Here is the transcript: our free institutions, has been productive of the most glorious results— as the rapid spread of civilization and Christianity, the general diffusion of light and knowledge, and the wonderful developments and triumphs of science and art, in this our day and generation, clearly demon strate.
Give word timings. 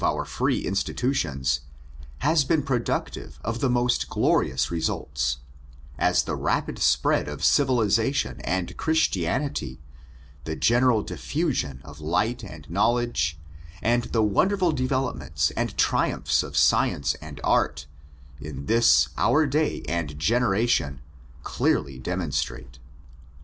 our 0.03 0.25
free 0.25 0.61
institutions, 0.65 1.59
has 2.21 2.43
been 2.43 2.63
productive 2.63 3.39
of 3.43 3.59
the 3.59 3.69
most 3.69 4.09
glorious 4.09 4.71
results— 4.71 5.37
as 5.99 6.23
the 6.23 6.35
rapid 6.35 6.79
spread 6.79 7.27
of 7.27 7.45
civilization 7.45 8.41
and 8.43 8.75
Christianity, 8.77 9.79
the 10.45 10.55
general 10.55 11.03
diffusion 11.03 11.81
of 11.83 11.99
light 11.99 12.41
and 12.43 12.67
knowledge, 12.67 13.39
and 13.79 14.05
the 14.05 14.23
wonderful 14.23 14.71
developments 14.71 15.51
and 15.51 15.77
triumphs 15.77 16.41
of 16.41 16.57
science 16.57 17.13
and 17.21 17.39
art, 17.43 17.85
in 18.39 18.65
this 18.65 19.09
our 19.19 19.45
day 19.45 19.83
and 19.87 20.17
generation, 20.17 20.99
clearly 21.43 21.99
demon 21.99 22.31
strate. 22.31 22.79